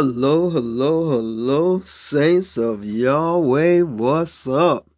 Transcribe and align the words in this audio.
Hello, 0.00 0.48
hello, 0.48 1.10
hello, 1.10 1.80
saints 1.80 2.56
of 2.56 2.84
Yahweh, 2.84 3.80
what's 3.80 4.46
up? 4.46 4.88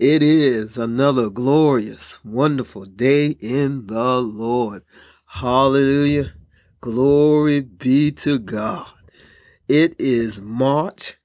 It 0.00 0.24
is 0.24 0.76
another 0.76 1.30
glorious, 1.30 2.18
wonderful 2.24 2.82
day 2.82 3.36
in 3.38 3.86
the 3.86 4.20
Lord. 4.20 4.82
Hallelujah. 5.26 6.32
Glory 6.80 7.60
be 7.60 8.10
to 8.10 8.40
God. 8.40 8.90
It 9.68 9.94
is 10.00 10.40
March 10.40 11.16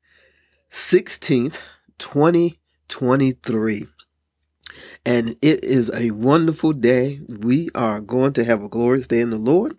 16th, 0.69 1.61
2023. 1.97 3.87
And 5.09 5.29
it 5.41 5.63
is 5.63 5.89
a 5.91 6.11
wonderful 6.11 6.71
day. 6.71 7.19
We 7.27 7.69
are 7.73 7.99
going 7.99 8.33
to 8.33 8.43
have 8.43 8.61
a 8.61 8.69
glorious 8.69 9.07
day 9.07 9.21
in 9.21 9.31
the 9.31 9.37
Lord. 9.37 9.75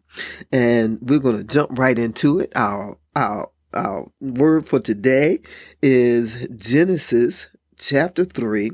And 0.50 0.98
we're 1.00 1.20
going 1.20 1.36
to 1.36 1.44
jump 1.44 1.78
right 1.78 1.96
into 1.96 2.40
it. 2.40 2.50
Our, 2.56 2.98
our, 3.14 3.48
our 3.72 4.08
word 4.20 4.66
for 4.66 4.80
today 4.80 5.38
is 5.80 6.48
Genesis 6.56 7.48
chapter 7.78 8.24
3, 8.24 8.72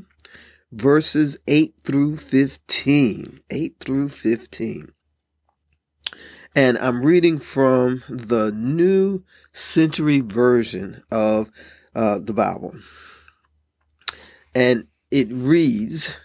verses 0.71 1.37
8 1.47 1.75
through 1.83 2.17
15. 2.17 3.39
8 3.51 3.75
through 3.79 4.09
15. 4.09 4.91
And 6.55 6.79
I'm 6.79 7.05
reading 7.05 7.37
from 7.37 8.01
the 8.09 8.51
New 8.51 9.23
Century 9.51 10.21
Version 10.21 11.03
of 11.11 11.51
uh, 11.93 12.17
the 12.17 12.33
Bible. 12.33 12.73
And 14.55 14.87
it 15.11 15.27
reads 15.29 16.19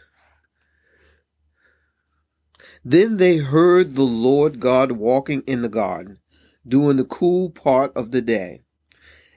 Then 2.85 3.19
they 3.19 3.37
heard 3.37 3.95
the 3.95 4.03
Lord 4.03 4.59
God 4.59 4.93
walking 4.93 5.43
in 5.47 5.63
the 5.63 5.69
garden 5.69 6.19
during 6.67 6.97
the 6.97 7.05
cool 7.05 7.51
part 7.51 7.97
of 7.97 8.11
the 8.11 8.23
day. 8.23 8.63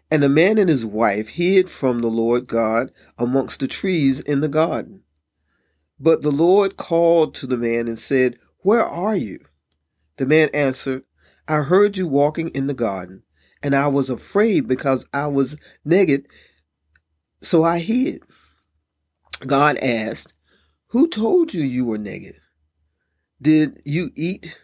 And 0.10 0.24
the 0.24 0.30
man 0.30 0.58
and 0.58 0.70
his 0.70 0.86
wife 0.86 1.30
hid 1.30 1.70
from 1.70 2.00
the 2.00 2.08
Lord 2.08 2.48
God 2.48 2.92
amongst 3.18 3.60
the 3.60 3.68
trees 3.68 4.20
in 4.20 4.42
the 4.42 4.48
garden. 4.48 5.02
But 6.00 6.22
the 6.22 6.32
Lord 6.32 6.78
called 6.78 7.34
to 7.36 7.48
the 7.48 7.58
man 7.58 7.88
and 7.88 8.00
said, 8.00 8.38
Where 8.60 8.84
are 8.84 9.16
you? 9.16 9.40
The 10.18 10.26
man 10.26 10.50
answered, 10.54 11.04
I 11.48 11.58
heard 11.58 11.98
you 11.98 12.08
walking 12.08 12.50
in 12.50 12.68
the 12.68 12.74
garden, 12.74 13.24
and 13.62 13.76
I 13.76 13.88
was 13.88 14.10
afraid 14.10 14.68
because 14.68 15.06
I 15.14 15.28
was 15.28 15.58
naked, 15.84 16.28
so 17.42 17.64
I 17.64 17.80
hid. 17.80 18.24
God 19.46 19.78
asked, 19.78 20.34
Who 20.88 21.08
told 21.08 21.54
you 21.54 21.64
you 21.64 21.86
were 21.86 21.98
naked? 21.98 22.36
Did 23.42 23.82
you 23.84 24.12
eat 24.16 24.62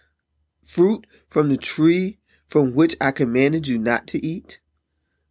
fruit 0.64 1.06
from 1.28 1.50
the 1.50 1.58
tree 1.58 2.20
from 2.48 2.74
which 2.74 2.96
I 3.02 3.12
commanded 3.12 3.68
you 3.68 3.78
not 3.78 4.08
to 4.08 4.26
eat? 4.26 4.60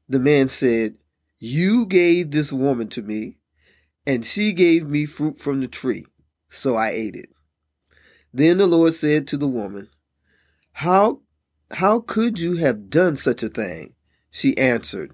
The 0.09 0.21
man 0.21 0.49
said, 0.49 0.99
You 1.39 1.87
gave 1.87 2.31
this 2.31 2.53
woman 2.53 2.89
to 2.89 3.03
me, 3.03 3.39
and 4.07 4.25
she 4.25 4.53
gave 4.53 4.87
me 4.87 5.07
fruit 5.07 5.39
from 5.39 5.61
the 5.61 5.69
tree, 5.69 6.07
so 6.49 6.77
I 6.77 6.91
ate 6.91 7.17
it. 7.17 7.31
Then 8.33 8.59
the 8.59 8.67
Lord 8.67 8.95
said 8.95 9.27
to 9.29 9.37
the 9.37 9.49
woman, 9.49 9.89
How 10.73 11.21
how 11.73 12.01
could 12.01 12.41
you 12.41 12.57
have 12.57 12.91
done 12.91 13.17
such 13.17 13.43
a 13.43 13.49
thing? 13.49 13.95
She 14.31 14.57
answered, 14.59 15.13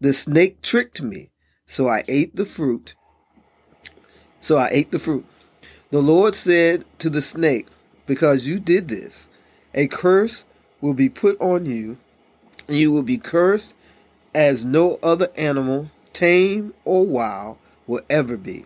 The 0.00 0.12
snake 0.12 0.60
tricked 0.62 1.02
me, 1.02 1.30
so 1.66 1.88
I 1.88 2.04
ate 2.08 2.36
the 2.36 2.44
fruit. 2.44 2.94
So 4.40 4.58
I 4.58 4.68
ate 4.70 4.92
the 4.92 4.98
fruit. 4.98 5.24
The 5.94 6.02
Lord 6.02 6.34
said 6.34 6.84
to 6.98 7.08
the 7.08 7.22
snake, 7.22 7.68
Because 8.04 8.48
you 8.48 8.58
did 8.58 8.88
this, 8.88 9.28
a 9.72 9.86
curse 9.86 10.44
will 10.80 10.92
be 10.92 11.08
put 11.08 11.40
on 11.40 11.66
you, 11.66 11.98
and 12.66 12.76
you 12.76 12.90
will 12.90 13.04
be 13.04 13.16
cursed 13.16 13.74
as 14.34 14.64
no 14.64 14.98
other 15.04 15.28
animal, 15.36 15.92
tame 16.12 16.74
or 16.84 17.06
wild, 17.06 17.58
will 17.86 18.00
ever 18.10 18.36
be. 18.36 18.64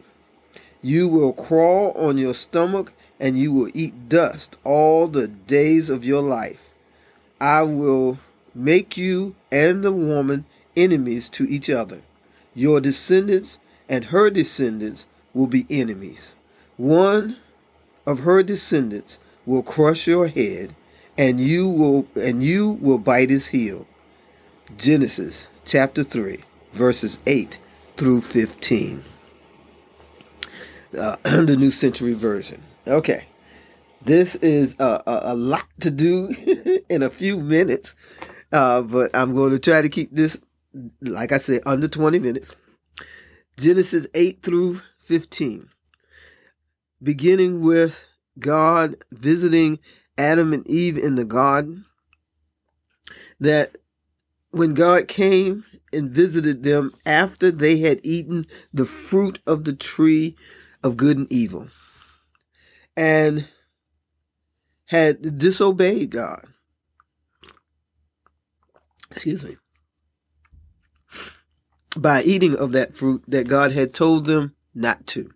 You 0.80 1.06
will 1.06 1.34
crawl 1.34 1.90
on 1.98 2.16
your 2.16 2.32
stomach, 2.32 2.94
and 3.20 3.36
you 3.36 3.52
will 3.52 3.70
eat 3.74 4.08
dust 4.08 4.56
all 4.64 5.06
the 5.06 5.28
days 5.28 5.90
of 5.90 6.06
your 6.06 6.22
life. 6.22 6.70
I 7.38 7.60
will 7.60 8.20
make 8.54 8.96
you 8.96 9.34
and 9.52 9.84
the 9.84 9.92
woman 9.92 10.46
enemies 10.74 11.28
to 11.28 11.44
each 11.44 11.68
other. 11.68 12.00
Your 12.54 12.80
descendants 12.80 13.58
and 13.86 14.06
her 14.06 14.30
descendants 14.30 15.06
will 15.34 15.46
be 15.46 15.66
enemies. 15.68 16.38
One 16.78 17.36
of 18.06 18.20
her 18.20 18.44
descendants 18.44 19.18
will 19.44 19.64
crush 19.64 20.06
your 20.06 20.28
head, 20.28 20.76
and 21.18 21.40
you 21.40 21.68
will 21.68 22.06
and 22.14 22.42
you 22.42 22.78
will 22.80 22.98
bite 22.98 23.30
his 23.30 23.48
heel. 23.48 23.86
Genesis 24.76 25.48
chapter 25.64 26.04
3, 26.04 26.38
verses 26.72 27.18
8 27.26 27.58
through 27.96 28.20
15. 28.20 29.04
Uh, 30.96 31.16
the 31.24 31.56
New 31.58 31.70
Century 31.70 32.12
Version. 32.12 32.62
Okay. 32.86 33.26
This 34.02 34.36
is 34.36 34.76
a, 34.78 35.02
a, 35.06 35.20
a 35.32 35.34
lot 35.34 35.66
to 35.80 35.90
do 35.90 36.32
in 36.88 37.02
a 37.02 37.10
few 37.10 37.40
minutes, 37.40 37.96
uh, 38.52 38.82
but 38.82 39.10
I'm 39.14 39.34
going 39.34 39.50
to 39.50 39.58
try 39.58 39.82
to 39.82 39.88
keep 39.88 40.14
this, 40.14 40.40
like 41.00 41.32
I 41.32 41.38
said, 41.38 41.62
under 41.66 41.88
20 41.88 42.20
minutes. 42.20 42.54
Genesis 43.56 44.06
8 44.14 44.42
through 44.42 44.80
15. 45.00 45.68
Beginning 47.02 47.60
with 47.60 48.04
God 48.38 48.96
visiting 49.10 49.78
Adam 50.16 50.52
and 50.52 50.66
Eve 50.66 50.96
in 50.96 51.14
the 51.14 51.24
garden. 51.24 51.84
That 53.40 53.78
when 54.50 54.74
God 54.74 55.08
came 55.08 55.64
and 55.92 56.10
visited 56.10 56.62
them 56.62 56.92
after 57.06 57.50
they 57.50 57.78
had 57.78 58.00
eaten 58.02 58.46
the 58.72 58.84
fruit 58.84 59.38
of 59.46 59.64
the 59.64 59.72
tree 59.72 60.36
of 60.82 60.96
good 60.96 61.16
and 61.16 61.32
evil. 61.32 61.68
And 62.96 63.48
had 64.86 65.38
disobeyed 65.38 66.10
God. 66.10 66.44
Excuse 69.10 69.44
me. 69.44 69.56
By 71.96 72.22
eating 72.22 72.56
of 72.56 72.72
that 72.72 72.96
fruit 72.96 73.22
that 73.28 73.48
God 73.48 73.72
had 73.72 73.94
told 73.94 74.26
them 74.26 74.54
not 74.74 75.06
to. 75.08 75.30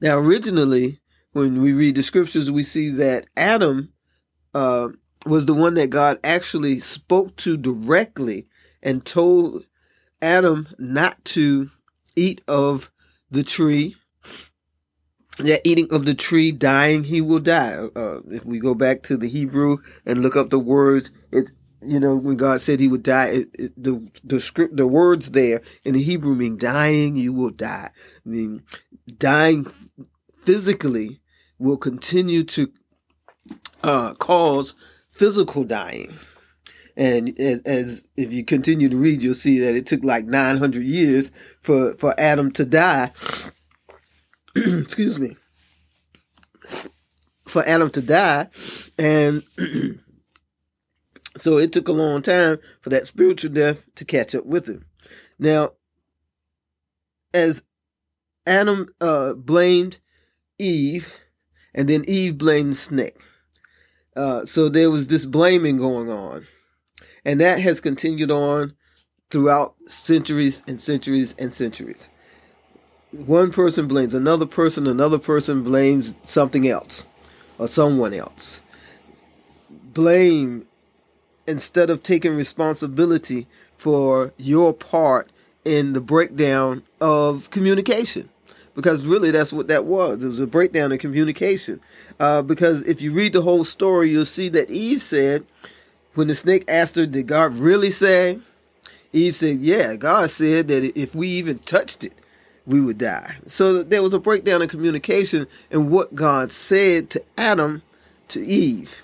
Now, 0.00 0.18
originally, 0.18 1.00
when 1.32 1.60
we 1.60 1.72
read 1.72 1.96
the 1.96 2.02
scriptures, 2.02 2.50
we 2.50 2.62
see 2.62 2.90
that 2.90 3.26
Adam 3.36 3.92
uh, 4.54 4.88
was 5.26 5.46
the 5.46 5.54
one 5.54 5.74
that 5.74 5.90
God 5.90 6.18
actually 6.22 6.80
spoke 6.80 7.34
to 7.36 7.56
directly 7.56 8.46
and 8.82 9.04
told 9.04 9.66
Adam 10.22 10.68
not 10.78 11.24
to 11.26 11.70
eat 12.16 12.40
of 12.46 12.90
the 13.30 13.42
tree 13.42 13.96
that 15.38 15.62
eating 15.64 15.88
of 15.90 16.04
the 16.04 16.14
tree, 16.14 16.52
dying, 16.52 17.04
he 17.04 17.20
will 17.20 17.40
die. 17.40 17.74
Uh, 17.74 18.20
if 18.30 18.44
we 18.44 18.58
go 18.58 18.74
back 18.74 19.02
to 19.04 19.16
the 19.16 19.28
Hebrew 19.28 19.78
and 20.06 20.22
look 20.22 20.36
up 20.36 20.50
the 20.50 20.58
words, 20.58 21.10
it's 21.32 21.50
you 21.86 22.00
know 22.00 22.16
when 22.16 22.36
God 22.36 22.60
said 22.60 22.80
he 22.80 22.88
would 22.88 23.02
die, 23.02 23.26
it, 23.26 23.48
it, 23.54 23.72
the 23.82 24.10
the 24.22 24.40
script, 24.40 24.76
the 24.76 24.86
words 24.86 25.32
there 25.32 25.60
in 25.84 25.94
the 25.94 26.02
Hebrew 26.02 26.34
mean 26.34 26.56
dying, 26.56 27.16
you 27.16 27.32
will 27.32 27.50
die. 27.50 27.90
I 27.94 28.28
mean, 28.28 28.62
dying 29.18 29.66
physically 30.42 31.20
will 31.58 31.76
continue 31.76 32.42
to 32.44 32.70
uh, 33.82 34.14
cause 34.14 34.74
physical 35.10 35.64
dying. 35.64 36.14
And 36.96 37.38
as, 37.40 37.60
as, 37.64 38.08
if 38.16 38.32
you 38.32 38.44
continue 38.44 38.88
to 38.88 38.96
read, 38.96 39.20
you'll 39.20 39.34
see 39.34 39.58
that 39.60 39.74
it 39.74 39.84
took 39.86 40.04
like 40.04 40.26
900 40.26 40.82
years 40.84 41.32
for, 41.60 41.94
for 41.96 42.14
Adam 42.18 42.52
to 42.52 42.64
die 42.64 43.10
excuse 44.56 45.18
me, 45.18 45.36
for 47.46 47.66
Adam 47.66 47.90
to 47.90 48.00
die. 48.00 48.48
And 48.98 49.42
so 51.36 51.58
it 51.58 51.72
took 51.72 51.88
a 51.88 51.92
long 51.92 52.22
time 52.22 52.58
for 52.80 52.90
that 52.90 53.06
spiritual 53.06 53.52
death 53.52 53.84
to 53.96 54.04
catch 54.04 54.34
up 54.34 54.46
with 54.46 54.68
him. 54.68 54.84
Now, 55.38 55.72
as 57.32 57.62
Adam 58.46 58.88
uh, 59.00 59.34
blamed 59.34 59.98
Eve, 60.58 61.12
and 61.74 61.88
then 61.88 62.04
Eve 62.06 62.38
blamed 62.38 62.72
the 62.72 62.76
snake. 62.76 63.16
Uh, 64.16 64.44
so 64.44 64.68
there 64.68 64.90
was 64.90 65.08
this 65.08 65.26
blaming 65.26 65.76
going 65.76 66.10
on. 66.10 66.46
And 67.24 67.40
that 67.40 67.58
has 67.60 67.80
continued 67.80 68.30
on 68.30 68.74
throughout 69.30 69.74
centuries 69.86 70.62
and 70.68 70.80
centuries 70.80 71.34
and 71.38 71.52
centuries 71.52 72.10
one 73.14 73.52
person 73.52 73.86
blames 73.86 74.14
another 74.14 74.46
person, 74.46 74.86
another 74.86 75.18
person 75.18 75.62
blames 75.62 76.14
something 76.24 76.66
else 76.66 77.04
or 77.58 77.68
someone 77.68 78.12
else. 78.12 78.60
Blame 79.70 80.66
instead 81.46 81.90
of 81.90 82.02
taking 82.02 82.34
responsibility 82.34 83.46
for 83.76 84.32
your 84.36 84.72
part 84.72 85.30
in 85.64 85.92
the 85.92 86.00
breakdown 86.00 86.82
of 87.00 87.50
communication. 87.50 88.28
Because 88.74 89.06
really, 89.06 89.30
that's 89.30 89.52
what 89.52 89.68
that 89.68 89.84
was. 89.84 90.22
It 90.22 90.26
was 90.26 90.40
a 90.40 90.46
breakdown 90.46 90.90
in 90.90 90.98
communication. 90.98 91.80
Uh, 92.18 92.42
because 92.42 92.82
if 92.82 93.00
you 93.00 93.12
read 93.12 93.32
the 93.32 93.42
whole 93.42 93.64
story, 93.64 94.10
you'll 94.10 94.24
see 94.24 94.48
that 94.48 94.70
Eve 94.70 95.00
said, 95.00 95.44
when 96.14 96.28
the 96.28 96.34
snake 96.34 96.64
asked 96.68 96.96
her, 96.96 97.06
Did 97.06 97.26
God 97.26 97.56
really 97.56 97.90
say? 97.90 98.38
Eve 99.12 99.34
said, 99.34 99.60
Yeah, 99.60 99.96
God 99.96 100.30
said 100.30 100.68
that 100.68 100.98
if 100.98 101.14
we 101.14 101.28
even 101.28 101.58
touched 101.58 102.04
it, 102.04 102.12
we 102.66 102.80
would 102.80 102.98
die. 102.98 103.36
So 103.46 103.82
there 103.82 104.02
was 104.02 104.14
a 104.14 104.18
breakdown 104.18 104.62
in 104.62 104.68
communication 104.68 105.46
in 105.70 105.90
what 105.90 106.14
God 106.14 106.50
said 106.50 107.10
to 107.10 107.22
Adam 107.36 107.82
to 108.28 108.44
Eve, 108.44 109.02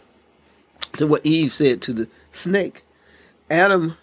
to 0.96 1.06
what 1.06 1.24
Eve 1.24 1.52
said 1.52 1.82
to 1.82 1.92
the 1.92 2.08
snake. 2.32 2.82
Adam, 3.50 3.96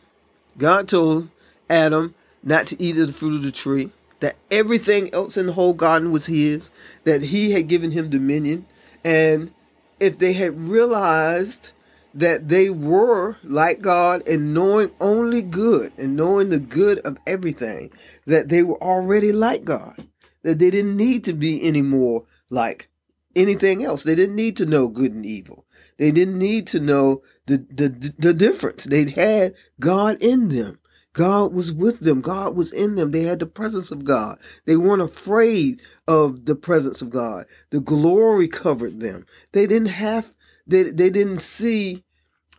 God 0.58 0.88
told 0.88 1.30
Adam 1.70 2.14
not 2.44 2.68
to 2.68 2.82
eat 2.82 2.98
of 2.98 3.08
the 3.08 3.14
fruit 3.14 3.36
of 3.36 3.44
the 3.44 3.52
tree, 3.52 3.90
that 4.20 4.38
everything 4.50 5.14
else 5.14 5.38
in 5.38 5.48
the 5.48 5.54
whole 5.54 5.74
garden 5.74 6.12
was 6.12 6.28
his, 6.28 6.72
that 7.04 7.22
he 7.22 7.52
had 7.52 7.68
given 7.68 7.92
him 7.92 8.10
dominion. 8.10 8.66
And 9.04 9.52
if 10.00 10.18
they 10.18 10.34
had 10.34 10.60
realized 10.60 11.72
that 12.14 12.50
they 12.50 12.70
were 12.70 13.38
like 13.44 13.82
God 13.82 14.28
and 14.28 14.54
knowing 14.54 14.92
only 15.00 15.42
good 15.42 15.92
and 15.98 16.16
knowing 16.16 16.50
the 16.50 16.60
good 16.60 17.00
of 17.00 17.18
everything, 17.28 17.92
that 18.26 18.50
they 18.50 18.64
were 18.64 18.82
already 18.82 19.32
like 19.32 19.64
God, 19.66 20.08
that 20.42 20.60
they 20.60 20.72
didn't 20.72 20.98
need 20.98 21.24
to 21.26 21.34
be 21.34 21.62
any 21.62 21.82
more 21.82 22.26
like 22.50 22.90
anything 23.36 23.84
else. 23.84 24.04
They 24.04 24.16
didn't 24.16 24.36
need 24.36 24.58
to 24.58 24.66
know 24.66 24.88
good 24.88 25.12
and 25.12 25.26
evil. 25.26 25.66
They 25.98 26.12
didn't 26.12 26.40
need 26.40 26.68
to 26.68 26.80
know 26.80 27.22
the, 27.46 27.58
the, 27.58 28.14
the 28.18 28.34
difference. 28.34 28.86
They 28.86 29.10
had 29.10 29.54
God 29.80 30.18
in 30.22 30.50
them. 30.50 30.80
God 31.18 31.52
was 31.52 31.74
with 31.74 32.02
them. 32.02 32.22
God 32.22 32.56
was 32.56 32.72
in 32.72 32.94
them. 32.94 33.10
They 33.10 33.24
had 33.24 33.40
the 33.40 33.48
presence 33.48 33.90
of 33.90 34.06
God. 34.06 34.38
They 34.66 34.78
weren't 34.78 35.02
afraid 35.02 35.82
of 36.08 36.46
the 36.46 36.56
presence 36.56 37.02
of 37.02 37.10
God. 37.10 37.48
The 37.72 37.80
glory 37.80 38.48
covered 38.48 39.00
them. 39.00 39.26
They 39.52 39.66
didn't 39.66 39.88
have, 39.88 40.32
they, 40.68 40.84
they 40.84 41.10
didn't 41.10 41.40
see 41.40 42.04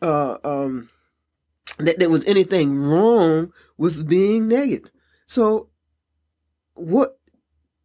uh, 0.02 0.38
um, 0.42 0.90
that 1.78 2.00
there 2.00 2.10
was 2.10 2.24
anything 2.24 2.76
wrong 2.76 3.52
with 3.76 4.08
being 4.08 4.48
naked. 4.48 4.90
So 5.28 5.68
what? 6.74 7.20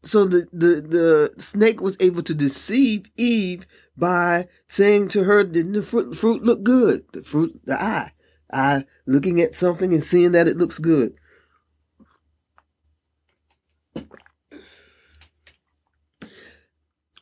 So 0.02 0.26
the, 0.26 0.48
the, 0.52 0.82
the 0.82 1.42
snake 1.42 1.82
was 1.82 1.98
able 2.00 2.24
to 2.24 2.34
deceive 2.34 3.12
Eve 3.16 3.68
by 3.96 4.48
saying 4.68 5.10
to 5.10 5.26
her, 5.26 5.44
didn't 5.44 5.74
the 5.74 5.84
fruit, 5.84 6.18
fruit 6.18 6.42
look 6.42 6.64
good? 6.64 7.06
The 7.14 7.22
fruit, 7.22 7.62
the 7.64 7.80
eye, 7.80 8.14
eye 8.52 8.86
looking 9.06 9.42
at 9.42 9.56
something 9.56 9.94
and 9.94 10.04
seeing 10.04 10.32
that 10.32 10.48
it 10.48 10.58
looks 10.58 10.80
good. 10.80 11.14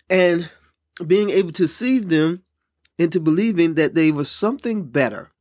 And 0.10 0.50
being 1.06 1.30
able 1.30 1.51
to 1.54 1.63
deceive 1.63 2.10
them 2.10 2.44
into 2.98 3.19
believing 3.19 3.75
that 3.75 3.95
they 3.95 4.12
were 4.12 4.25
something 4.25 4.83
better. 4.89 5.31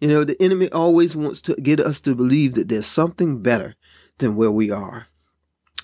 You 0.00 0.08
know, 0.08 0.24
the 0.24 0.40
enemy 0.42 0.70
always 0.70 1.16
wants 1.16 1.40
to 1.42 1.54
get 1.54 1.80
us 1.80 2.00
to 2.02 2.14
believe 2.14 2.54
that 2.54 2.68
there's 2.68 2.86
something 2.86 3.40
better 3.40 3.76
than 4.18 4.36
where 4.36 4.50
we 4.50 4.70
are. 4.70 5.06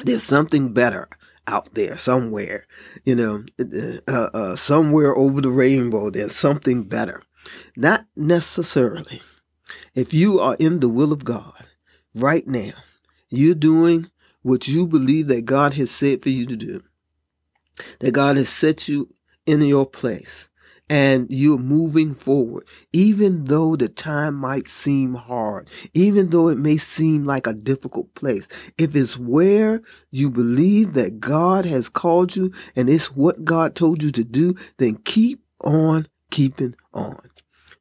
There's 0.00 0.22
something 0.22 0.72
better 0.72 1.08
out 1.46 1.74
there 1.74 1.96
somewhere, 1.96 2.66
you 3.04 3.14
know, 3.14 3.44
uh, 4.08 4.28
uh, 4.34 4.56
somewhere 4.56 5.16
over 5.16 5.40
the 5.40 5.50
rainbow, 5.50 6.10
there's 6.10 6.34
something 6.34 6.84
better. 6.84 7.22
Not 7.76 8.06
necessarily. 8.16 9.22
If 9.94 10.14
you 10.14 10.40
are 10.40 10.56
in 10.58 10.80
the 10.80 10.88
will 10.88 11.12
of 11.12 11.24
God 11.24 11.66
right 12.14 12.46
now, 12.46 12.72
you're 13.28 13.54
doing 13.54 14.10
what 14.42 14.68
you 14.68 14.86
believe 14.86 15.26
that 15.28 15.44
God 15.44 15.74
has 15.74 15.90
said 15.90 16.22
for 16.22 16.30
you 16.30 16.46
to 16.46 16.56
do, 16.56 16.82
that 18.00 18.12
God 18.12 18.36
has 18.36 18.48
set 18.48 18.88
you 18.88 19.14
in 19.46 19.60
your 19.62 19.86
place, 19.86 20.48
and 20.88 21.26
you're 21.30 21.58
moving 21.58 22.14
forward, 22.16 22.66
even 22.92 23.44
though 23.44 23.76
the 23.76 23.88
time 23.88 24.34
might 24.34 24.66
seem 24.66 25.14
hard, 25.14 25.68
even 25.94 26.30
though 26.30 26.48
it 26.48 26.58
may 26.58 26.76
seem 26.76 27.24
like 27.24 27.46
a 27.46 27.52
difficult 27.52 28.12
place. 28.14 28.48
If 28.76 28.96
it's 28.96 29.16
where 29.16 29.82
you 30.10 30.30
believe 30.30 30.94
that 30.94 31.20
God 31.20 31.64
has 31.64 31.88
called 31.88 32.34
you 32.34 32.52
and 32.74 32.90
it's 32.90 33.14
what 33.14 33.44
God 33.44 33.76
told 33.76 34.02
you 34.02 34.10
to 34.10 34.24
do, 34.24 34.56
then 34.78 34.96
keep 34.96 35.44
on 35.60 36.08
keeping 36.30 36.74
on. 36.92 37.29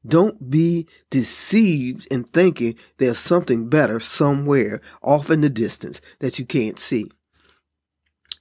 Don't 0.07 0.49
be 0.49 0.87
deceived 1.09 2.07
in 2.09 2.23
thinking 2.23 2.75
there's 2.97 3.19
something 3.19 3.69
better 3.69 3.99
somewhere 3.99 4.81
off 5.01 5.29
in 5.29 5.41
the 5.41 5.49
distance 5.49 6.01
that 6.19 6.39
you 6.39 6.45
can't 6.45 6.79
see 6.79 7.09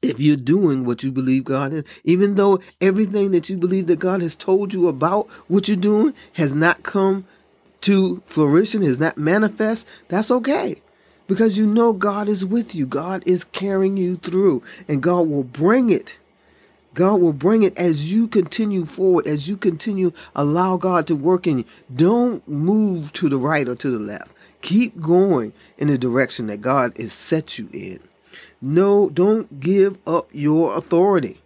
if 0.03 0.21
you're 0.21 0.37
doing 0.37 0.85
what 0.85 1.03
you 1.03 1.11
believe 1.11 1.45
God 1.45 1.73
is, 1.73 1.85
even 2.05 2.37
though 2.37 2.61
everything 2.81 3.33
that 3.33 3.49
you 3.49 3.57
believe 3.57 3.87
that 3.89 3.99
God 3.99 4.23
has 4.23 4.35
told 4.35 4.73
you 4.73 4.89
about 4.89 5.29
what 5.49 5.69
you're 5.69 5.77
doing 5.77 6.15
has 6.35 6.53
not 6.53 6.83
come 6.83 7.27
to 7.83 8.23
fruition, 8.25 8.83
has 8.83 8.99
not 8.99 9.19
manifest, 9.19 9.87
that's 10.09 10.31
okay. 10.31 10.81
Because 11.27 11.59
you 11.59 11.67
know 11.67 11.93
God 11.93 12.29
is 12.29 12.45
with 12.45 12.75
you. 12.75 12.87
God 12.87 13.23
is 13.27 13.45
carrying 13.45 13.97
you 13.97 14.17
through, 14.17 14.63
and 14.87 15.03
God 15.03 15.29
will 15.29 15.45
bring 15.45 15.91
it. 15.91 16.19
God 16.99 17.21
will 17.21 17.33
bring 17.33 17.63
it 17.63 17.79
as 17.79 18.13
you 18.13 18.27
continue 18.27 18.85
forward, 18.85 19.29
as 19.29 19.49
you 19.49 19.57
continue 19.57 20.11
allow 20.35 20.77
God 20.77 21.07
to 21.07 21.15
work 21.15 21.47
in 21.47 21.59
you. 21.59 21.65
Don't 21.95 22.47
move 22.49 23.13
to 23.13 23.29
the 23.29 23.37
right 23.37 23.69
or 23.69 23.77
to 23.77 23.91
the 23.93 24.01
left. 24.01 24.33
Keep 24.63 25.01
going 25.01 25.53
in 25.77 25.87
the 25.87 25.97
direction 25.97 26.49
that 26.49 26.61
God 26.61 26.93
has 26.99 27.13
set 27.13 27.57
you 27.57 27.69
in. 27.73 28.01
No, 28.61 29.11
don't 29.11 29.61
give 29.61 29.97
up 30.09 30.29
your 30.33 30.77
authority. 30.77 31.41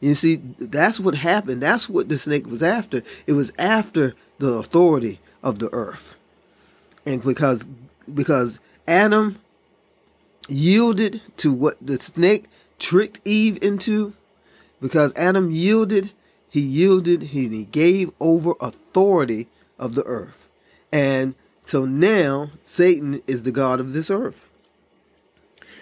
You 0.00 0.16
see, 0.16 0.40
that's 0.58 0.98
what 0.98 1.14
happened. 1.14 1.62
That's 1.62 1.88
what 1.88 2.08
the 2.08 2.18
snake 2.18 2.48
was 2.48 2.60
after. 2.60 3.04
It 3.28 3.34
was 3.34 3.52
after 3.56 4.16
the 4.40 4.48
authority 4.48 5.20
of 5.44 5.60
the 5.60 5.72
earth. 5.72 6.16
And 7.06 7.22
because 7.22 7.64
because 8.12 8.58
Adam 8.88 9.38
yielded 10.48 11.20
to 11.36 11.52
what 11.52 11.76
the 11.80 12.00
snake 12.00 12.46
tricked 12.80 13.20
Eve 13.24 13.62
into, 13.62 14.14
because 14.80 15.12
Adam 15.16 15.50
yielded, 15.50 16.12
he 16.48 16.60
yielded, 16.60 17.22
he, 17.24 17.48
he 17.48 17.64
gave 17.64 18.10
over 18.20 18.54
authority 18.60 19.48
of 19.78 19.94
the 19.94 20.04
earth. 20.04 20.48
And 20.92 21.34
so 21.64 21.84
now 21.84 22.50
Satan 22.62 23.22
is 23.26 23.42
the 23.42 23.52
God 23.52 23.80
of 23.80 23.92
this 23.92 24.10
earth. 24.10 24.48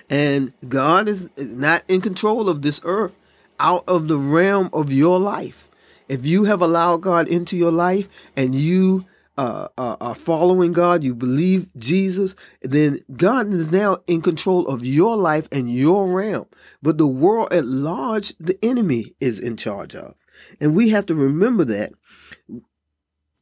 And 0.09 0.53
God 0.69 1.09
is 1.09 1.29
not 1.37 1.83
in 1.89 2.01
control 2.01 2.49
of 2.49 2.63
this 2.63 2.81
earth 2.85 3.17
out 3.59 3.85
of 3.89 4.09
the 4.09 4.19
realm 4.19 4.71
of 4.73 4.93
your 4.93 5.19
life. 5.19 5.69
If 6.09 6.25
you 6.25 6.45
have 6.45 6.63
allowed 6.63 7.03
God 7.03 7.27
into 7.27 7.57
your 7.57 7.73
life 7.73 8.09
and 8.37 8.55
you 8.55 9.07
uh, 9.39 9.69
uh, 9.77 9.97
are 10.01 10.15
following 10.15 10.73
God, 10.73 11.05
you 11.05 11.15
believe 11.15 11.69
Jesus, 11.77 12.35
then 12.63 13.01
God 13.17 13.53
is 13.53 13.71
now 13.71 13.99
in 14.07 14.23
control 14.23 14.67
of 14.67 14.85
your 14.85 15.17
life 15.17 15.49
and 15.53 15.71
your 15.71 16.09
realm. 16.09 16.47
But 16.83 16.99
the 16.99 17.07
world 17.07 17.53
at 17.53 17.67
large, 17.67 18.35
the 18.39 18.59
enemy 18.63 19.15
is 19.21 19.39
in 19.39 19.57
charge 19.57 19.95
of. 19.95 20.15
And 20.61 20.75
we 20.75 20.91
have 20.91 21.07
to 21.07 21.15
remember 21.15 21.65
that, 21.65 21.93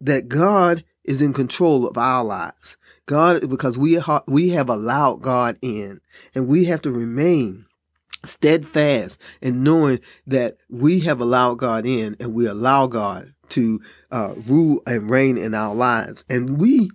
that 0.01 0.29
God 0.29 0.85
is 1.05 1.23
in 1.23 1.33
control 1.33 1.87
of 1.87 1.97
our 1.97 2.25
lives. 2.25 2.77
God, 3.07 3.49
because 3.51 3.77
we 3.77 3.97
ha- 3.97 4.25
we 4.27 4.51
have 4.51 4.71
allowed 4.71 5.21
God 5.21 5.59
in, 5.61 6.01
and 6.35 6.49
we 6.49 6.65
have 6.65 6.81
to 6.83 6.91
remain 6.91 7.67
steadfast 8.25 9.21
in 9.43 9.63
knowing 9.63 10.01
that 10.27 10.57
we 10.71 11.01
have 11.01 11.21
allowed 11.21 11.59
God 11.59 11.85
in, 11.85 12.17
and 12.19 12.33
we 12.33 12.47
allow 12.47 12.87
God 12.87 13.35
to 13.55 13.81
uh, 14.11 14.35
rule 14.47 14.83
and 14.87 15.11
reign 15.11 15.37
in 15.37 15.55
our 15.55 15.75
lives, 15.75 16.25
and 16.29 16.59
we. 16.59 16.91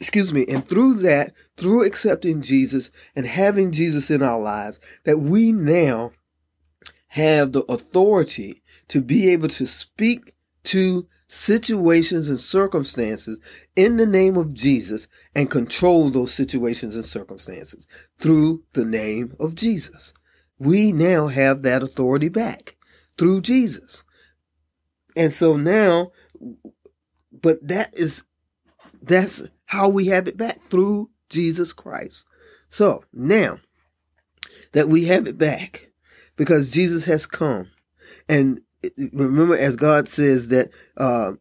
Excuse 0.00 0.32
me, 0.32 0.46
and 0.48 0.66
through 0.66 0.94
that, 0.94 1.34
through 1.56 1.84
accepting 1.84 2.40
Jesus 2.40 2.90
and 3.14 3.26
having 3.26 3.70
Jesus 3.70 4.10
in 4.10 4.22
our 4.22 4.40
lives, 4.40 4.80
that 5.04 5.18
we 5.18 5.52
now 5.52 6.12
have 7.08 7.52
the 7.52 7.62
authority 7.70 8.62
to 8.88 9.00
be 9.00 9.30
able 9.30 9.48
to 9.48 9.66
speak 9.66 10.34
to 10.64 11.06
situations 11.26 12.28
and 12.28 12.38
circumstances 12.38 13.38
in 13.74 13.96
the 13.96 14.06
name 14.06 14.36
of 14.36 14.54
Jesus 14.54 15.08
and 15.34 15.50
control 15.50 16.10
those 16.10 16.32
situations 16.32 16.94
and 16.94 17.04
circumstances 17.04 17.86
through 18.18 18.62
the 18.72 18.84
name 18.84 19.34
of 19.40 19.54
Jesus. 19.54 20.12
We 20.58 20.92
now 20.92 21.26
have 21.26 21.62
that 21.62 21.82
authority 21.82 22.28
back 22.28 22.76
through 23.18 23.40
Jesus. 23.40 24.03
And 25.16 25.32
so 25.32 25.56
now, 25.56 26.12
but 27.32 27.66
that 27.66 27.94
is, 27.94 28.24
that's 29.02 29.46
how 29.66 29.88
we 29.88 30.06
have 30.06 30.28
it 30.28 30.36
back 30.36 30.60
through 30.70 31.10
Jesus 31.28 31.72
Christ. 31.72 32.26
So 32.68 33.04
now 33.12 33.58
that 34.72 34.88
we 34.88 35.06
have 35.06 35.26
it 35.28 35.38
back 35.38 35.90
because 36.36 36.70
Jesus 36.70 37.04
has 37.04 37.26
come 37.26 37.70
and 38.28 38.60
remember 39.12 39.56
as 39.56 39.76
God 39.76 40.08
says 40.08 40.48
that 40.48 40.70
uh, 40.96 41.32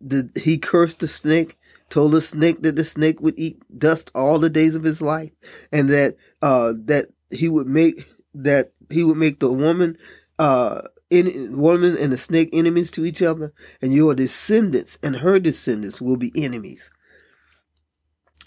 the, 0.00 0.30
he 0.40 0.58
cursed 0.58 1.00
the 1.00 1.08
snake, 1.08 1.58
told 1.88 2.12
the 2.12 2.20
snake 2.20 2.62
that 2.62 2.76
the 2.76 2.84
snake 2.84 3.20
would 3.20 3.38
eat 3.38 3.62
dust 3.78 4.10
all 4.14 4.38
the 4.38 4.50
days 4.50 4.74
of 4.74 4.82
his 4.82 5.00
life, 5.00 5.32
and 5.72 5.88
that 5.90 6.16
uh, 6.42 6.72
that 6.84 7.08
he 7.30 7.48
would 7.48 7.66
make 7.66 8.08
that 8.34 8.72
he 8.90 9.04
would 9.04 9.16
make 9.16 9.40
the 9.40 9.52
woman 9.52 9.96
uh, 10.38 10.82
in, 11.10 11.58
woman 11.58 11.96
and 11.96 12.12
the 12.12 12.18
snake 12.18 12.50
enemies 12.52 12.90
to 12.92 13.04
each 13.04 13.22
other, 13.22 13.52
and 13.80 13.92
your 13.92 14.14
descendants 14.14 14.98
and 15.02 15.16
her 15.16 15.38
descendants 15.38 16.00
will 16.00 16.16
be 16.16 16.32
enemies. 16.36 16.90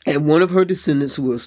And 0.06 0.28
one 0.28 0.42
of 0.42 0.52
her 0.52 0.66
descendants 0.66 1.20
will, 1.20 1.40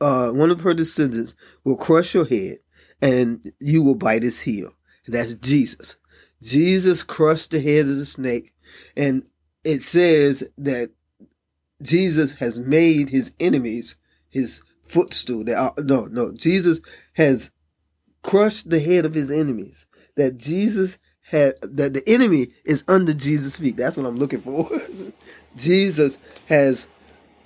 uh, 0.00 0.30
one 0.30 0.50
of 0.50 0.60
her 0.60 0.74
descendants 0.74 1.34
will 1.64 1.76
crush 1.76 2.14
your 2.14 2.24
head, 2.24 2.58
and 3.00 3.52
you 3.60 3.82
will 3.82 3.94
bite 3.94 4.22
his 4.22 4.40
heel. 4.42 4.72
That's 5.06 5.34
Jesus. 5.34 5.96
Jesus 6.42 7.02
crushed 7.02 7.50
the 7.50 7.60
head 7.60 7.86
of 7.86 7.96
the 7.96 8.06
snake, 8.06 8.54
and 8.96 9.28
it 9.64 9.82
says 9.82 10.44
that 10.56 10.90
Jesus 11.82 12.32
has 12.32 12.58
made 12.58 13.10
his 13.10 13.32
enemies 13.40 13.96
his 14.28 14.62
footstool. 14.84 15.44
That 15.44 15.56
are, 15.56 15.74
no, 15.78 16.06
no, 16.06 16.32
Jesus 16.32 16.80
has 17.14 17.50
crushed 18.22 18.70
the 18.70 18.80
head 18.80 19.04
of 19.04 19.14
his 19.14 19.30
enemies. 19.30 19.86
That 20.18 20.38
Jesus 20.38 20.98
had 21.30 21.54
that 21.62 21.94
the 21.94 22.04
enemy 22.08 22.50
is 22.66 22.84
under 22.88 23.14
Jesus' 23.14 23.60
feet. 23.60 23.78
That's 23.78 23.98
what 23.98 24.06
I'm 24.06 24.18
looking 24.18 24.42
for. 24.42 24.70
Jesus 25.56 26.18
has 26.48 26.88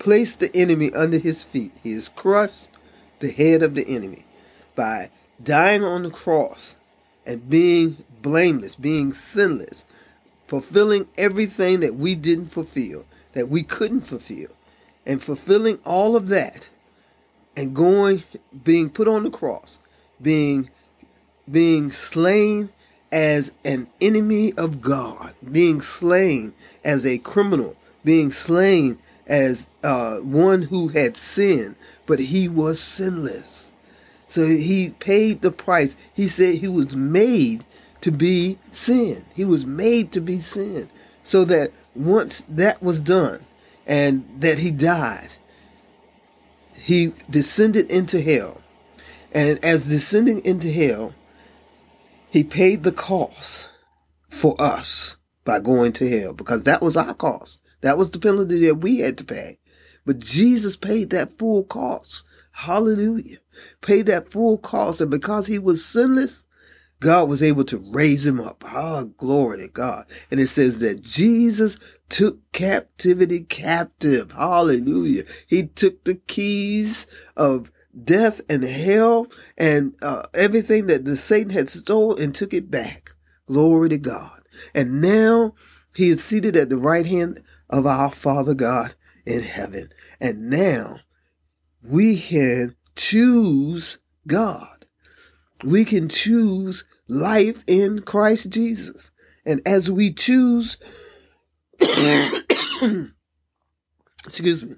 placed 0.00 0.40
the 0.40 0.54
enemy 0.56 0.92
under 0.94 1.18
his 1.18 1.44
feet. 1.44 1.72
He 1.84 1.92
has 1.94 2.10
crushed 2.10 2.70
the 3.20 3.30
head 3.32 3.62
of 3.62 3.76
the 3.76 3.86
enemy 3.88 4.26
by 4.76 5.10
dying 5.42 5.84
on 5.84 6.04
the 6.04 6.10
cross 6.10 6.76
and 7.26 7.50
being 7.50 7.98
blameless, 8.22 8.76
being 8.76 9.12
sinless, 9.12 9.86
fulfilling 10.46 11.08
everything 11.18 11.80
that 11.80 11.96
we 11.96 12.16
didn't 12.16 12.48
fulfill, 12.48 13.06
that 13.34 13.50
we 13.50 13.64
couldn't 13.64 14.02
fulfill, 14.02 14.50
and 15.06 15.22
fulfilling 15.22 15.78
all 15.86 16.16
of 16.16 16.28
that 16.28 16.70
and 17.56 17.74
going, 17.76 18.24
being 18.64 18.90
put 18.90 19.08
on 19.08 19.24
the 19.24 19.30
cross, 19.30 19.80
being, 20.22 20.70
being 21.50 21.90
slain 21.90 22.70
as 23.10 23.52
an 23.64 23.88
enemy 24.00 24.52
of 24.54 24.80
God, 24.80 25.34
being 25.50 25.80
slain 25.80 26.54
as 26.84 27.04
a 27.04 27.18
criminal, 27.18 27.76
being 28.04 28.32
slain 28.32 28.98
as 29.26 29.66
uh, 29.82 30.18
one 30.18 30.62
who 30.62 30.88
had 30.88 31.16
sinned, 31.16 31.76
but 32.06 32.18
he 32.18 32.48
was 32.48 32.80
sinless. 32.80 33.70
So 34.26 34.46
he 34.46 34.90
paid 34.98 35.42
the 35.42 35.52
price. 35.52 35.94
He 36.14 36.26
said 36.26 36.56
he 36.56 36.68
was 36.68 36.96
made 36.96 37.64
to 38.00 38.10
be 38.10 38.58
sin. 38.72 39.24
He 39.34 39.44
was 39.44 39.66
made 39.66 40.10
to 40.12 40.20
be 40.20 40.38
sin. 40.38 40.88
So 41.22 41.44
that 41.44 41.72
once 41.94 42.44
that 42.48 42.82
was 42.82 43.00
done 43.00 43.44
and 43.86 44.26
that 44.40 44.58
he 44.58 44.70
died, 44.70 45.36
he 46.74 47.12
descended 47.28 47.90
into 47.90 48.20
hell. 48.22 48.60
And 49.32 49.62
as 49.64 49.88
descending 49.88 50.44
into 50.44 50.72
hell, 50.72 51.14
he 52.32 52.42
paid 52.42 52.82
the 52.82 52.92
cost 52.92 53.68
for 54.30 54.56
us 54.58 55.18
by 55.44 55.60
going 55.60 55.92
to 55.92 56.08
hell 56.08 56.32
because 56.32 56.62
that 56.62 56.80
was 56.80 56.96
our 56.96 57.12
cost. 57.12 57.60
That 57.82 57.98
was 57.98 58.10
the 58.10 58.18
penalty 58.18 58.58
that 58.66 58.76
we 58.76 59.00
had 59.00 59.18
to 59.18 59.24
pay. 59.24 59.58
But 60.06 60.18
Jesus 60.18 60.74
paid 60.74 61.10
that 61.10 61.36
full 61.38 61.62
cost. 61.62 62.24
Hallelujah. 62.52 63.36
Paid 63.82 64.06
that 64.06 64.30
full 64.30 64.56
cost. 64.56 65.02
And 65.02 65.10
because 65.10 65.46
he 65.46 65.58
was 65.58 65.84
sinless, 65.84 66.46
God 67.00 67.28
was 67.28 67.42
able 67.42 67.64
to 67.64 67.84
raise 67.92 68.24
him 68.24 68.40
up. 68.40 68.64
Ah, 68.66 69.02
glory 69.02 69.58
to 69.58 69.68
God. 69.68 70.06
And 70.30 70.40
it 70.40 70.48
says 70.48 70.78
that 70.78 71.02
Jesus 71.02 71.76
took 72.08 72.38
captivity 72.52 73.40
captive. 73.40 74.32
Hallelujah. 74.32 75.24
He 75.46 75.64
took 75.64 76.04
the 76.04 76.14
keys 76.14 77.06
of 77.36 77.70
death 78.04 78.40
and 78.48 78.64
hell 78.64 79.26
and 79.56 79.94
uh, 80.02 80.22
everything 80.34 80.86
that 80.86 81.04
the 81.04 81.16
Satan 81.16 81.50
had 81.50 81.68
stole 81.68 82.16
and 82.16 82.34
took 82.34 82.54
it 82.54 82.70
back. 82.70 83.12
Glory 83.46 83.88
to 83.90 83.98
God. 83.98 84.40
And 84.74 85.00
now 85.00 85.54
he 85.94 86.08
is 86.08 86.24
seated 86.24 86.56
at 86.56 86.68
the 86.70 86.78
right 86.78 87.06
hand 87.06 87.42
of 87.68 87.86
our 87.86 88.10
Father 88.10 88.54
God 88.54 88.94
in 89.26 89.42
heaven. 89.42 89.90
And 90.20 90.48
now 90.48 91.00
we 91.82 92.18
can 92.18 92.76
choose 92.96 93.98
God. 94.26 94.86
We 95.64 95.84
can 95.84 96.08
choose 96.08 96.84
life 97.08 97.64
in 97.66 98.02
Christ 98.02 98.50
Jesus. 98.50 99.10
And 99.44 99.60
as 99.66 99.90
we 99.90 100.12
choose, 100.12 100.76
excuse 104.24 104.64
me, 104.64 104.76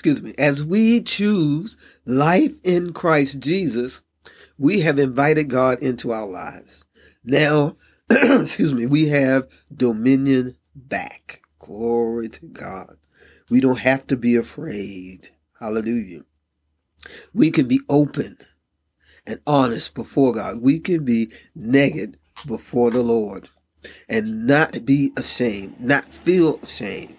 excuse 0.00 0.22
me, 0.22 0.34
as 0.38 0.64
we 0.64 1.02
choose 1.02 1.76
life 2.06 2.58
in 2.64 2.94
Christ 2.94 3.38
Jesus, 3.38 4.00
we 4.56 4.80
have 4.80 4.98
invited 4.98 5.50
God 5.50 5.78
into 5.82 6.10
our 6.10 6.26
lives. 6.26 6.86
Now, 7.22 7.76
excuse 8.10 8.74
me, 8.74 8.86
we 8.86 9.08
have 9.08 9.46
dominion 9.70 10.56
back. 10.74 11.42
Glory 11.58 12.30
to 12.30 12.46
God. 12.46 12.96
We 13.50 13.60
don't 13.60 13.80
have 13.80 14.06
to 14.06 14.16
be 14.16 14.36
afraid. 14.36 15.28
Hallelujah. 15.60 16.22
We 17.34 17.50
can 17.50 17.68
be 17.68 17.82
open 17.90 18.38
and 19.26 19.40
honest 19.46 19.94
before 19.94 20.32
God. 20.32 20.62
We 20.62 20.80
can 20.80 21.04
be 21.04 21.30
naked 21.54 22.16
before 22.46 22.90
the 22.90 23.02
Lord 23.02 23.50
and 24.08 24.46
not 24.46 24.86
be 24.86 25.12
ashamed, 25.18 25.78
not 25.78 26.10
feel 26.10 26.58
ashamed, 26.62 27.18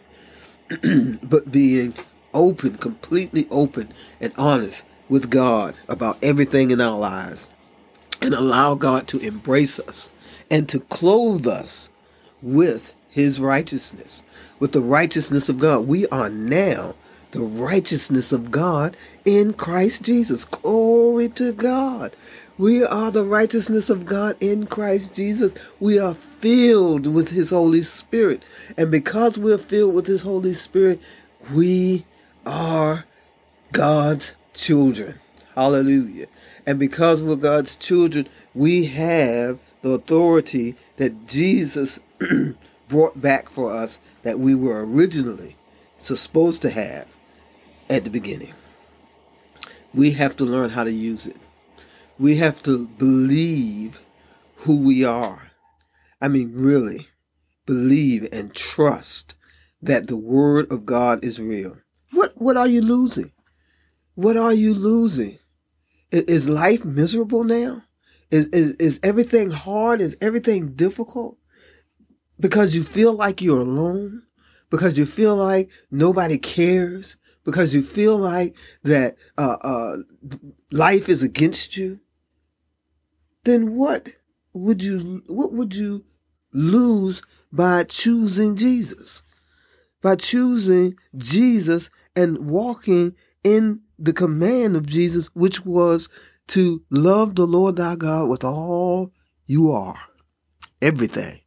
but 1.22 1.52
being 1.52 1.94
open, 2.34 2.76
completely 2.78 3.48
open 3.50 3.92
and 4.20 4.34
honest 4.38 4.86
with 5.10 5.30
God 5.30 5.78
about 5.88 6.18
everything 6.24 6.72
in 6.72 6.82
our 6.82 6.98
lives 6.98 7.50
and 8.22 8.34
allow 8.34 8.76
God 8.76 9.08
to 9.10 9.20
embrace 9.20 9.80
us 9.80 10.10
and 10.50 10.70
to 10.70 10.80
clothe 10.80 11.48
us 11.48 11.90
with 12.42 12.94
his 13.10 13.42
righteousness, 13.42 14.24
with 14.60 14.72
the 14.72 14.82
righteousness 14.82 15.50
of 15.50 15.60
God. 15.60 15.88
We 15.88 16.08
are 16.08 16.30
now 16.30 16.96
the 17.32 17.42
righteousness 17.42 18.32
of 18.32 18.52
God 18.52 18.96
in 19.26 19.54
Christ 19.54 20.04
Jesus. 20.04 20.46
Glory 20.46 21.30
to 21.30 21.52
God. 21.52 22.16
We 22.58 22.84
are 22.86 23.12
the 23.12 23.24
righteousness 23.24 23.90
of 23.90 24.06
God 24.06 24.38
in 24.40 24.68
Christ 24.68 25.14
Jesus. 25.14 25.54
We 25.80 25.98
are 25.98 26.14
filled 26.14 27.08
with 27.08 27.30
His 27.30 27.50
Holy 27.50 27.82
Spirit. 27.82 28.44
And 28.78 28.92
because 28.92 29.38
we're 29.38 29.58
filled 29.58 29.96
with 29.96 30.08
His 30.08 30.22
Holy 30.22 30.54
Spirit, 30.54 31.00
we 31.54 32.06
are 32.46 33.06
God's 33.72 34.36
children. 34.54 35.20
Hallelujah. 35.56 36.28
And 36.66 36.80
because 36.80 37.24
we're 37.24 37.36
God's 37.36 37.76
children, 37.76 38.28
we 38.54 38.86
have 38.86 39.60
the 39.82 39.92
authority 39.92 40.76
that 40.98 41.28
Jesus 41.28 42.00
brought 42.88 43.22
back 43.22 43.50
for 43.50 43.74
us 43.74 44.00
that 44.24 44.40
we 44.40 44.56
were 44.56 44.86
originally 44.86 45.56
supposed 45.98 46.62
to 46.62 46.70
have 46.70 47.16
at 47.90 48.04
the 48.04 48.10
beginning. 48.10 48.54
We 49.94 50.12
have 50.12 50.36
to 50.38 50.46
learn 50.46 50.70
how 50.72 50.84
to 50.84 50.92
use 50.92 51.28
it. 51.28 51.38
We 52.18 52.38
have 52.38 52.64
to 52.64 52.88
believe 52.88 54.00
who 54.58 54.78
we 54.78 55.04
are. 55.04 55.52
I 56.22 56.28
mean, 56.28 56.52
really 56.54 57.08
believe 57.66 58.28
and 58.32 58.54
trust 58.54 59.36
that 59.82 60.08
the 60.08 60.16
word 60.16 60.72
of 60.72 60.86
God 60.86 61.24
is 61.24 61.42
real. 61.42 61.78
What 62.22 62.40
what 62.40 62.58
are 62.58 62.68
you 62.68 62.82
losing? 62.82 63.32
What 64.14 64.38
are 64.38 64.54
you 64.54 64.76
losing? 64.76 65.40
Is 66.12 66.48
life 66.48 66.86
miserable 66.86 67.44
now? 67.44 67.84
Is, 68.30 68.46
is, 68.48 68.76
is 68.76 69.00
everything 69.02 69.50
hard? 69.50 70.02
Is 70.02 70.16
everything 70.22 70.74
difficult? 70.74 71.38
Because 72.40 72.76
you 72.76 72.84
feel 72.84 73.14
like 73.14 73.42
you're 73.42 73.62
alone? 73.62 74.24
Because 74.70 75.00
you 75.00 75.08
feel 75.08 75.36
like 75.36 75.70
nobody 75.90 76.38
cares? 76.38 77.18
because 77.44 77.74
you 77.74 77.82
feel 77.82 78.18
like 78.18 78.56
that 78.84 79.16
uh, 79.36 79.58
uh, 79.62 79.98
life 80.72 81.10
is 81.10 81.24
against 81.24 81.76
you, 81.76 82.00
then 83.46 83.76
what 83.76 84.10
would 84.54 84.84
you 84.84 85.24
what 85.26 85.52
would 85.52 85.76
you 85.76 86.06
lose 86.54 87.24
by 87.52 87.84
choosing 87.84 88.56
Jesus? 88.56 89.24
By 90.04 90.16
choosing 90.16 90.96
Jesus 91.16 91.90
and 92.16 92.50
walking 92.50 93.16
in 93.44 93.82
the 93.98 94.14
command 94.14 94.76
of 94.76 94.86
Jesus, 94.86 95.28
which 95.28 95.66
was 95.66 96.10
to 96.48 96.84
love 96.90 97.36
the 97.36 97.48
Lord 97.48 97.76
thy 97.78 97.96
God 97.96 98.30
with 98.30 98.44
all 98.44 99.12
you 99.46 99.72
are, 99.72 100.00
everything, 100.82 101.42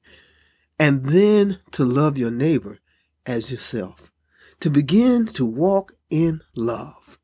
and 0.78 1.04
then 1.06 1.60
to 1.72 1.84
love 1.84 2.16
your 2.16 2.30
neighbor 2.30 2.78
as 3.26 3.50
yourself. 3.50 4.10
To 4.60 4.70
begin 4.70 5.26
to 5.26 5.44
walk 5.44 5.94
in 6.10 6.40
love, 6.54 7.18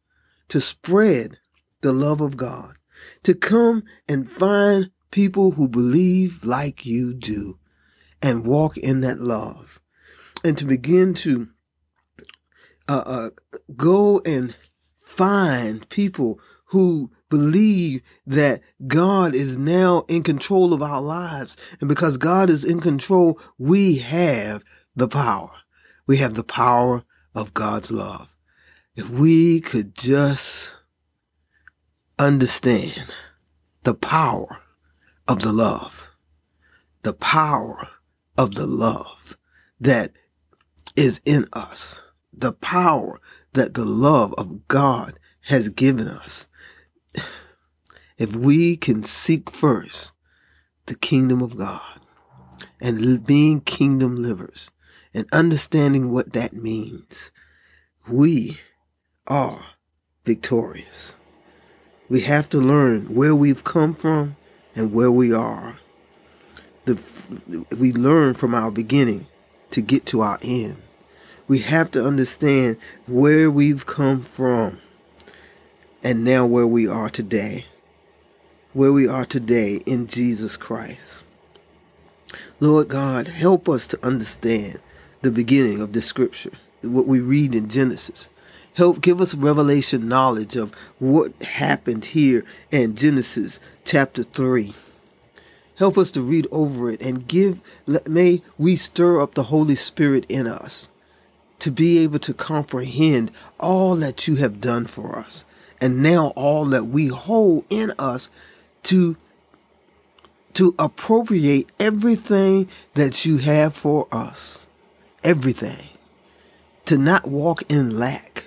to 0.48 0.60
spread 0.60 1.38
the 1.80 1.92
love 1.92 2.20
of 2.20 2.36
God, 2.36 2.76
to 3.22 3.34
come 3.34 3.84
and 4.08 4.30
find 4.30 4.90
people 5.10 5.52
who 5.52 5.68
believe 5.68 6.44
like 6.44 6.84
you 6.84 7.14
do 7.14 7.58
and 8.20 8.46
walk 8.46 8.76
in 8.76 9.00
that 9.00 9.20
love, 9.20 9.80
and 10.44 10.58
to 10.58 10.66
begin 10.66 11.14
to 11.14 11.48
uh, 12.90 13.02
uh, 13.06 13.30
go 13.76 14.20
and 14.26 14.56
find 15.00 15.88
people 15.90 16.40
who 16.66 17.08
believe 17.28 18.02
that 18.26 18.60
God 18.84 19.32
is 19.32 19.56
now 19.56 20.04
in 20.08 20.24
control 20.24 20.74
of 20.74 20.82
our 20.82 21.00
lives. 21.00 21.56
And 21.78 21.88
because 21.88 22.16
God 22.16 22.50
is 22.50 22.64
in 22.64 22.80
control, 22.80 23.40
we 23.58 23.98
have 23.98 24.64
the 24.96 25.06
power. 25.06 25.52
We 26.08 26.16
have 26.16 26.34
the 26.34 26.42
power 26.42 27.04
of 27.32 27.54
God's 27.54 27.92
love. 27.92 28.36
If 28.96 29.08
we 29.08 29.60
could 29.60 29.94
just 29.94 30.80
understand 32.18 33.14
the 33.84 33.94
power 33.94 34.62
of 35.28 35.42
the 35.42 35.52
love, 35.52 36.10
the 37.04 37.14
power 37.14 37.88
of 38.36 38.56
the 38.56 38.66
love 38.66 39.38
that 39.78 40.10
is 40.96 41.20
in 41.24 41.48
us, 41.52 42.02
the 42.40 42.52
power 42.52 43.20
that 43.52 43.74
the 43.74 43.84
love 43.84 44.34
of 44.36 44.66
God 44.68 45.18
has 45.42 45.68
given 45.68 46.08
us. 46.08 46.46
If 48.18 48.36
we 48.36 48.76
can 48.76 49.02
seek 49.02 49.50
first 49.50 50.12
the 50.86 50.94
kingdom 50.94 51.42
of 51.42 51.56
God 51.56 52.00
and 52.80 53.24
being 53.26 53.60
kingdom 53.60 54.22
livers 54.22 54.70
and 55.14 55.26
understanding 55.32 56.12
what 56.12 56.32
that 56.32 56.52
means, 56.52 57.32
we 58.08 58.58
are 59.26 59.64
victorious. 60.24 61.16
We 62.08 62.22
have 62.22 62.48
to 62.50 62.58
learn 62.58 63.14
where 63.14 63.34
we've 63.34 63.64
come 63.64 63.94
from 63.94 64.36
and 64.74 64.92
where 64.92 65.10
we 65.10 65.32
are. 65.32 65.78
The, 66.84 67.64
we 67.78 67.92
learn 67.92 68.34
from 68.34 68.54
our 68.54 68.70
beginning 68.70 69.26
to 69.70 69.80
get 69.80 70.06
to 70.06 70.20
our 70.20 70.38
end. 70.42 70.82
We 71.50 71.58
have 71.58 71.90
to 71.90 72.06
understand 72.06 72.76
where 73.08 73.50
we've 73.50 73.84
come 73.84 74.22
from 74.22 74.78
and 76.00 76.22
now 76.22 76.46
where 76.46 76.64
we 76.64 76.86
are 76.86 77.10
today. 77.10 77.66
Where 78.72 78.92
we 78.92 79.08
are 79.08 79.24
today 79.24 79.78
in 79.84 80.06
Jesus 80.06 80.56
Christ. 80.56 81.24
Lord 82.60 82.86
God, 82.86 83.26
help 83.26 83.68
us 83.68 83.88
to 83.88 84.06
understand 84.06 84.78
the 85.22 85.32
beginning 85.32 85.80
of 85.80 85.92
this 85.92 86.06
scripture, 86.06 86.52
what 86.82 87.08
we 87.08 87.18
read 87.18 87.56
in 87.56 87.68
Genesis. 87.68 88.28
Help 88.74 89.00
give 89.00 89.20
us 89.20 89.34
revelation 89.34 90.06
knowledge 90.06 90.54
of 90.54 90.72
what 91.00 91.34
happened 91.42 92.04
here 92.04 92.44
in 92.70 92.94
Genesis 92.94 93.58
chapter 93.84 94.22
3. 94.22 94.72
Help 95.78 95.98
us 95.98 96.12
to 96.12 96.22
read 96.22 96.46
over 96.52 96.88
it 96.88 97.02
and 97.02 97.26
give, 97.26 97.60
may 98.06 98.40
we 98.56 98.76
stir 98.76 99.20
up 99.20 99.34
the 99.34 99.50
Holy 99.50 99.74
Spirit 99.74 100.24
in 100.28 100.46
us 100.46 100.88
to 101.60 101.70
be 101.70 101.98
able 101.98 102.18
to 102.18 102.34
comprehend 102.34 103.30
all 103.58 103.94
that 103.96 104.26
you 104.26 104.36
have 104.36 104.60
done 104.60 104.86
for 104.86 105.18
us. 105.18 105.44
And 105.80 106.02
now 106.02 106.28
all 106.28 106.64
that 106.66 106.86
we 106.86 107.06
hold 107.06 107.64
in 107.70 107.92
us 107.98 108.30
to 108.84 109.16
to 110.52 110.74
appropriate 110.80 111.70
everything 111.78 112.68
that 112.94 113.24
you 113.24 113.38
have 113.38 113.74
for 113.74 114.08
us. 114.10 114.66
Everything. 115.22 115.90
To 116.86 116.98
not 116.98 117.28
walk 117.28 117.62
in 117.70 117.98
lack 117.98 118.46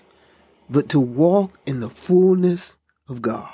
but 0.69 0.89
to 0.89 0.99
walk 0.99 1.59
in 1.65 1.81
the 1.81 1.89
fullness 1.89 2.77
of 3.07 3.21
God. 3.21 3.53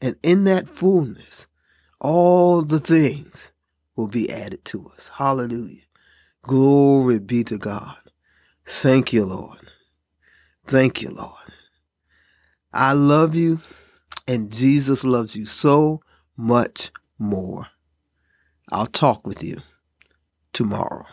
And 0.00 0.16
in 0.22 0.44
that 0.44 0.68
fullness 0.68 1.46
all 2.00 2.62
the 2.62 2.80
things 2.80 3.52
will 3.96 4.08
be 4.08 4.30
added 4.30 4.64
to 4.66 4.90
us. 4.94 5.10
Hallelujah. 5.14 5.82
Glory 6.42 7.18
be 7.18 7.44
to 7.44 7.56
God 7.56 7.96
Thank 8.66 9.12
you, 9.12 9.24
Lord. 9.24 9.70
Thank 10.66 11.02
you, 11.02 11.10
Lord. 11.10 11.30
I 12.72 12.92
love 12.92 13.34
you, 13.36 13.60
and 14.26 14.50
Jesus 14.50 15.04
loves 15.04 15.36
you 15.36 15.46
so 15.46 16.00
much 16.36 16.90
more. 17.18 17.68
I'll 18.72 18.86
talk 18.86 19.26
with 19.26 19.42
you 19.42 19.58
tomorrow. 20.52 21.06